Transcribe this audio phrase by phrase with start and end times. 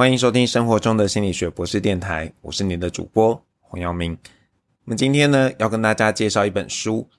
[0.00, 4.16] 欢迎收听生活中的心理学博士电台，我是你的主播黄耀明。
[4.86, 7.06] 那么今天呢，要跟大家介绍一本书，《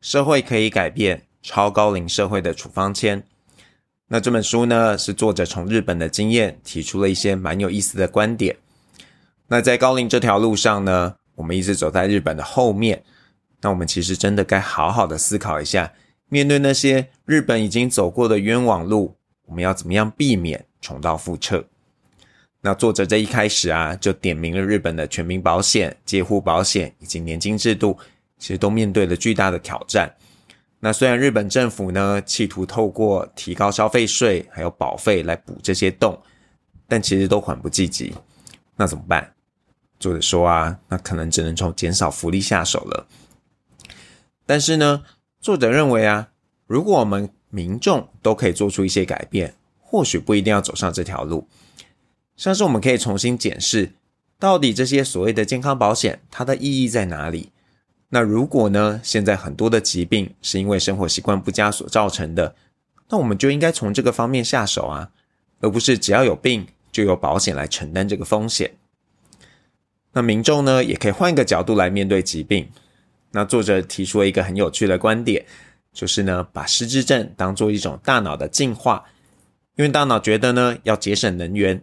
[0.00, 3.20] 社会可以改变超高龄社会的处方签》。
[4.06, 8.56] 那这本书呢，是作者从日本的经验提出了一些蛮有意思的观点。
[9.48, 13.02] 那在高龄这条路上呢，我们一直走在日本的后面。
[13.62, 15.92] 那我们其实真的该好好的思考一下，
[16.28, 19.16] 面对那些日本已经走过的冤枉路，
[19.46, 21.64] 我们要怎么样避免重蹈覆辙？
[22.64, 27.98] 那作者这一开始啊，就点明了日本的全民保险、介护保险以及年金制度，
[28.38, 30.08] 其实都面对了巨大的挑战。
[30.78, 36.16] 那虽然日本政府呢，企图透过提高消费税还有保费来补这些洞，
[36.86, 38.14] 但其实都缓不济急。
[38.76, 39.32] 那怎么办？
[39.98, 43.08] 作者说啊，那可能只能从减少福利下手了。
[44.46, 45.02] 但是呢，
[45.40, 46.28] 作者认为啊，
[46.68, 51.48] 如果我们民众都可以做出一些改变，或许不一定要走上这条路。
[52.36, 53.92] 像是我们可以重新检视，
[54.38, 57.50] 到底这些所谓的健康保险它的意义在哪里？
[58.08, 62.54] 那如果呢，现在很多的疾病是因为生活习惯不佳所造成的，
[63.08, 65.10] 那我们就应该从这个方面下手啊，
[65.60, 68.70] 而不是只要有病就有保险来承担这个风险。
[70.12, 72.68] 那民众呢，也可以换一个角度来面对疾病。
[73.30, 75.42] 那作者提出了一个很有趣的观点，
[75.94, 79.02] 就是呢，把失智症当做一种大脑的进化，
[79.76, 81.82] 因为大脑觉得呢要节省能源，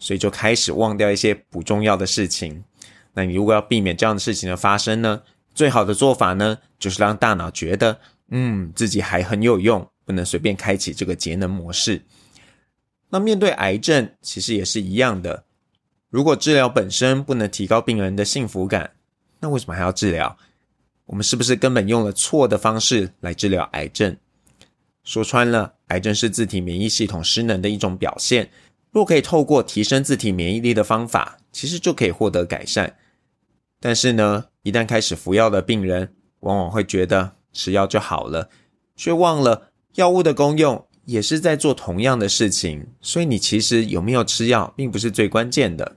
[0.00, 2.64] 所以就开始忘掉一些不重要的事情。
[3.12, 5.22] 那你如果要避免这样的事情的发生呢，
[5.54, 12.02] 最好的做法呢，就是让大脑觉得，嗯，自己还很有用，不能随便开启这个节能模式。
[13.10, 15.44] 那面对癌症，其实也是一样的，
[16.08, 18.92] 如果治疗本身不能提高病人的幸福感，
[19.40, 20.36] 那为什么还要治疗？
[21.06, 24.16] 我们是不是根本用了错的方式来治疗癌症？
[25.02, 28.48] 说穿了，癌症是自体免疫系统失能的一种表现。
[28.92, 32.96] 若可以透过提升自体免疫力的方法，其实就可以获得改善。
[33.80, 38.50] 但是呢，一旦开始服药的病人，往往会觉得吃药就好了，
[38.96, 42.88] 却忘了药物的功用也是在做同样的事情。
[43.00, 45.96] 所以你其实有没有吃药，并不是最关键的。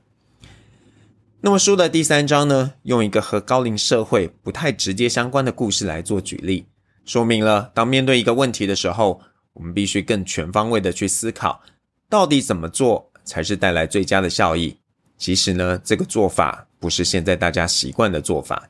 [1.42, 6.68] 那么书的第三章呢，用一个和高龄社会不太直接相关的故事来做举例，
[7.04, 9.20] 说明了当面对一个问题的时候，
[9.52, 11.62] 我们必须更全方位的去思考，
[12.10, 14.78] 到底怎么做才是带来最佳的效益。
[15.18, 18.70] 其实呢，这个做法不是现在大家习惯的做法。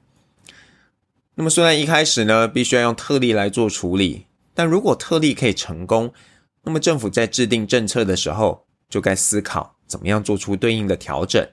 [1.36, 6.14] 那么虽然一开始呢，必须要用特例来做处理，但如果特例可以成功，
[6.64, 11.46] 那么政府在制定政策的时候，就该思考怎么样做出对应的调整。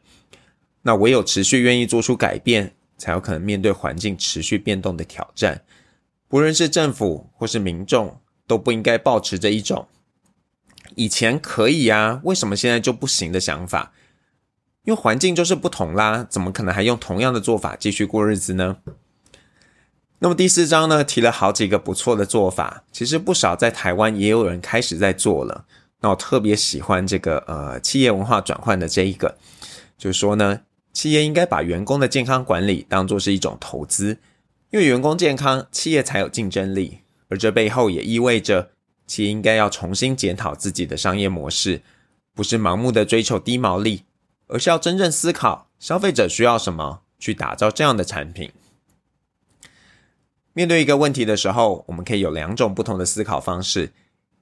[0.82, 5.62] 那唯有持续愿意做出改变，才有可能面对环境持续变动的挑战。
[6.28, 9.88] 不论是政府或是民众，都不应该抱持着一种
[10.94, 13.92] 以前可以啊，为什么现在就不行的想法。
[14.84, 18.78] 因为环境就是不同啦，怎么可能还用同样的做法继续过日子呢？
[20.20, 25.66] 那么第四章呢，提了好几个不错的做法，其实不少在台湾也有人开始在做了。
[26.00, 29.36] 那我特别喜欢这个呃企业文化转换的这一个，
[29.98, 30.60] 就是说呢。
[30.92, 34.18] 企业应该把员工的健康管理当作是一种投资，
[34.72, 36.98] 因为员工健康，企业才有竞争力。
[37.28, 38.70] 而这背后也意味着，
[39.10, 41.82] 其应该要重新检讨自己的商业模式，
[42.32, 44.04] 不是盲目的追求低毛利，
[44.46, 48.52] 而是要真正思考消费者需要什么，去打造这样的产品。
[50.52, 53.90] 面对一个问题的时候，我们可以有两种不同的思考方式，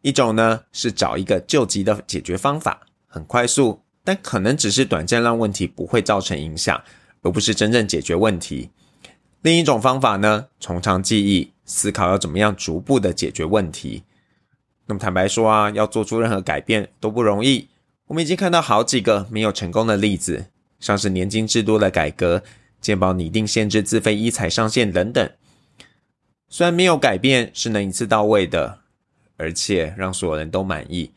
[0.03, 3.81] 一种呢是找一个救急的解决方法，很快速。
[4.05, 6.79] 但可能只是短暂让问题不会造成影响，
[7.23, 8.69] 而不是真正解决问题。
[9.41, 14.03] 另一种方法呢，从长计议，思考要怎么样逐步的解决问题。
[14.88, 17.69] 那么坦白说啊，要做出任何改变都不容易。
[18.06, 20.47] 我们已经看到好几个没有成功的例子，
[20.81, 22.43] 像是年金制度的改革、
[22.81, 25.31] 健保拟定限制自费医财上限等等。
[26.49, 28.78] 虽然没有改变是能一次到位的，
[29.37, 31.12] 而且让所有人都满意，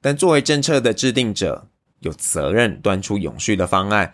[0.00, 1.68] 但作为政策的制定者，
[2.00, 4.12] 有责任端出永续的方案，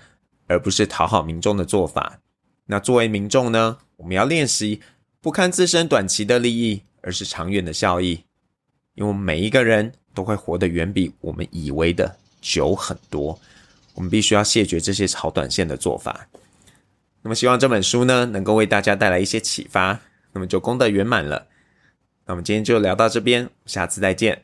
[0.49, 2.19] 而不是讨好民众的做法。
[2.67, 4.83] 那作为民众呢，我们要练习
[5.23, 8.25] 不看自身短期的利益，而是长远的效益。
[8.95, 13.39] 因为每一个人都会活得远比我们以为的久很多。
[13.95, 16.27] 我们必须要谢绝这些炒短线的做法。
[17.23, 20.01] 那么，希望这本书呢，能够为大家带来一些启发。
[20.33, 21.47] 那么就功德圆满了。
[22.25, 24.43] 那我们今天就聊到这边，下次再见。